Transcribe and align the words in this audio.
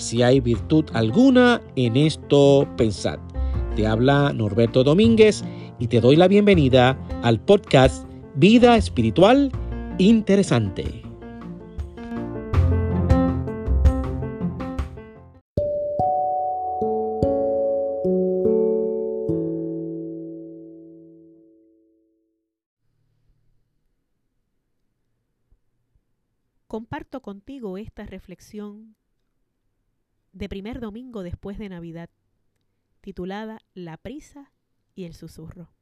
si 0.00 0.22
hay 0.22 0.40
virtud 0.40 0.86
alguna 0.94 1.60
en 1.76 1.96
esto, 1.96 2.66
pensad. 2.76 3.18
Te 3.76 3.86
habla 3.86 4.32
Norberto 4.32 4.82
Domínguez 4.82 5.44
y 5.78 5.86
te 5.88 6.00
doy 6.00 6.16
la 6.16 6.26
bienvenida 6.26 6.98
al 7.22 7.40
podcast 7.40 8.06
Vida 8.34 8.76
Espiritual 8.76 9.52
Interesante. 9.98 11.02
Comparto 26.66 27.20
contigo 27.20 27.76
esta 27.78 28.06
reflexión 28.06 28.96
de 30.32 30.48
primer 30.48 30.80
domingo 30.80 31.22
después 31.22 31.58
de 31.58 31.68
Navidad, 31.68 32.10
titulada 33.00 33.60
La 33.74 33.96
prisa 33.96 34.52
y 34.94 35.04
el 35.04 35.14
susurro. 35.14 35.72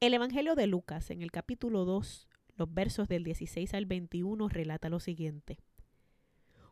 El 0.00 0.14
Evangelio 0.14 0.54
de 0.54 0.66
Lucas, 0.66 1.10
en 1.10 1.22
el 1.22 1.30
capítulo 1.30 1.84
2, 1.84 2.28
los 2.56 2.72
versos 2.72 3.08
del 3.08 3.24
16 3.24 3.74
al 3.74 3.86
21, 3.86 4.48
relata 4.48 4.88
lo 4.88 5.00
siguiente. 5.00 5.58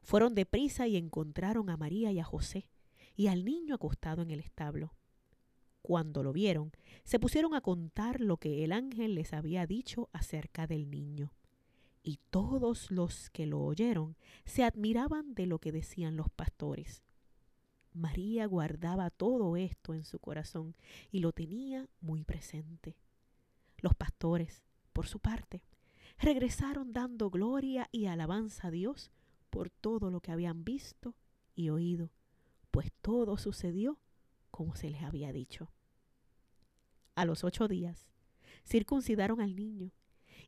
Fueron 0.02 0.34
deprisa 0.34 0.86
y 0.86 0.96
encontraron 0.96 1.70
a 1.70 1.76
María 1.76 2.12
y 2.12 2.20
a 2.20 2.24
José 2.24 2.68
y 3.16 3.28
al 3.28 3.44
niño 3.44 3.74
acostado 3.74 4.22
en 4.22 4.30
el 4.30 4.40
establo. 4.40 4.94
Cuando 5.82 6.22
lo 6.22 6.32
vieron, 6.32 6.72
se 7.04 7.18
pusieron 7.18 7.54
a 7.54 7.60
contar 7.60 8.20
lo 8.20 8.38
que 8.38 8.64
el 8.64 8.72
ángel 8.72 9.14
les 9.14 9.32
había 9.32 9.66
dicho 9.66 10.08
acerca 10.12 10.66
del 10.66 10.90
niño. 10.90 11.32
Y 12.06 12.20
todos 12.28 12.90
los 12.90 13.30
que 13.30 13.46
lo 13.46 13.60
oyeron 13.62 14.16
se 14.44 14.62
admiraban 14.62 15.34
de 15.34 15.46
lo 15.46 15.58
que 15.58 15.72
decían 15.72 16.16
los 16.16 16.28
pastores. 16.28 17.02
María 17.94 18.44
guardaba 18.46 19.08
todo 19.08 19.56
esto 19.56 19.94
en 19.94 20.04
su 20.04 20.18
corazón 20.18 20.76
y 21.10 21.20
lo 21.20 21.32
tenía 21.32 21.88
muy 22.00 22.22
presente. 22.22 22.98
Los 23.78 23.94
pastores, 23.94 24.62
por 24.92 25.06
su 25.06 25.18
parte, 25.18 25.64
regresaron 26.18 26.92
dando 26.92 27.30
gloria 27.30 27.88
y 27.90 28.06
alabanza 28.06 28.68
a 28.68 28.70
Dios 28.70 29.10
por 29.48 29.70
todo 29.70 30.10
lo 30.10 30.20
que 30.20 30.32
habían 30.32 30.62
visto 30.62 31.14
y 31.54 31.70
oído, 31.70 32.10
pues 32.70 32.92
todo 33.00 33.38
sucedió 33.38 33.98
como 34.50 34.74
se 34.74 34.90
les 34.90 35.02
había 35.02 35.32
dicho. 35.32 35.72
A 37.14 37.24
los 37.24 37.44
ocho 37.44 37.66
días, 37.66 38.08
circuncidaron 38.66 39.40
al 39.40 39.56
niño 39.56 39.92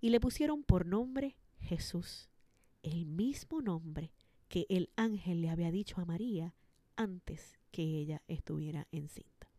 y 0.01 0.11
le 0.11 0.21
pusieron 0.21 0.65
por 0.65 0.85
nombre 0.85 1.37
Jesús, 1.67 2.31
el 2.83 3.05
mismo 3.05 3.61
nombre 3.61 4.13
que 4.49 4.67
el 4.69 4.91
ángel 4.97 5.43
le 5.43 5.51
había 5.51 5.71
dicho 5.71 6.01
a 6.01 6.05
María 6.05 6.55
antes 6.97 7.59
que 7.71 7.83
ella 7.83 8.23
estuviera 8.29 8.87
encinta. 8.93 9.51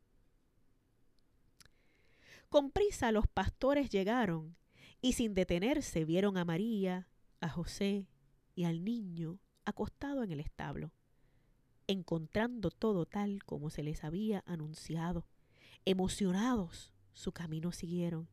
Con 2.49 2.71
prisa 2.71 3.11
los 3.11 3.27
pastores 3.27 3.89
llegaron 3.89 4.55
y 5.01 5.13
sin 5.13 5.33
detenerse 5.33 6.05
vieron 6.05 6.37
a 6.37 6.45
María, 6.45 7.09
a 7.41 7.49
José 7.49 8.07
y 8.55 8.63
al 8.63 8.83
niño 8.83 9.39
acostado 9.65 10.23
en 10.23 10.31
el 10.31 10.39
establo. 10.39 10.93
Encontrando 11.87 12.71
todo 12.71 13.05
tal 13.05 13.43
como 13.43 13.69
se 13.69 13.83
les 13.83 14.03
había 14.03 14.43
anunciado, 14.47 15.27
emocionados 15.85 16.93
su 17.13 17.33
camino 17.33 17.71
siguieron, 17.71 18.29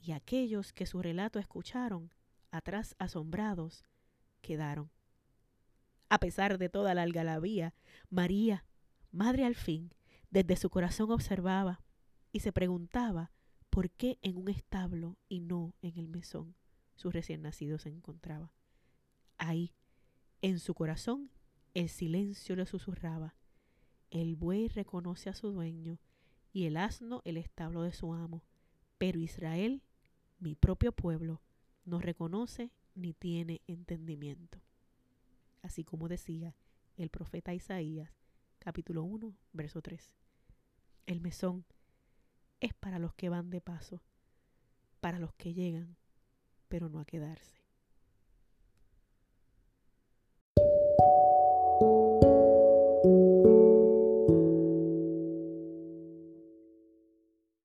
y 0.00 0.12
aquellos 0.12 0.72
que 0.72 0.86
su 0.86 1.00
relato 1.00 1.38
escucharon, 1.38 2.12
atrás 2.52 2.94
asombrados, 2.98 3.84
quedaron. 4.40 4.90
A 6.08 6.18
pesar 6.18 6.58
de 6.58 6.68
toda 6.68 6.94
la 6.94 7.02
algarabía, 7.02 7.74
María, 8.10 8.64
madre 9.10 9.44
al 9.44 9.56
fin, 9.56 9.92
desde 10.30 10.56
su 10.56 10.70
corazón 10.70 11.10
observaba 11.10 11.82
y 12.30 12.40
se 12.40 12.52
preguntaba 12.52 13.32
por 13.70 13.90
qué 13.90 14.18
en 14.22 14.36
un 14.36 14.48
establo 14.48 15.18
y 15.28 15.40
no 15.40 15.74
en 15.82 15.98
el 15.98 16.08
mesón 16.08 16.54
su 16.94 17.10
recién 17.10 17.42
nacido 17.42 17.78
se 17.78 17.88
encontraba. 17.88 18.52
Ahí, 19.38 19.74
en 20.40 20.58
su 20.58 20.74
corazón, 20.74 21.30
el 21.74 21.88
silencio 21.88 22.54
le 22.54 22.66
susurraba. 22.66 23.34
El 24.10 24.36
buey 24.36 24.68
reconoce 24.68 25.30
a 25.30 25.34
su 25.34 25.50
dueño 25.50 25.98
y 26.52 26.66
el 26.66 26.76
asno 26.76 27.22
el 27.24 27.38
establo 27.38 27.82
de 27.82 27.92
su 27.92 28.12
amo. 28.12 28.44
Pero 28.98 29.18
Israel, 29.18 29.82
mi 30.38 30.54
propio 30.54 30.92
pueblo, 30.92 31.42
no 31.84 32.00
reconoce 32.00 32.70
ni 32.94 33.12
tiene 33.12 33.62
entendimiento 33.66 34.60
así 35.62 35.84
como 35.84 36.08
decía 36.08 36.54
el 36.96 37.08
profeta 37.08 37.54
Isaías, 37.54 38.10
capítulo 38.58 39.02
1, 39.04 39.34
verso 39.52 39.80
3. 39.80 40.14
El 41.06 41.20
mesón 41.20 41.64
es 42.60 42.74
para 42.74 42.98
los 42.98 43.14
que 43.14 43.28
van 43.28 43.50
de 43.50 43.60
paso, 43.60 44.02
para 45.00 45.18
los 45.18 45.32
que 45.34 45.54
llegan, 45.54 45.96
pero 46.68 46.88
no 46.88 47.00
a 47.00 47.04
quedarse. 47.04 47.62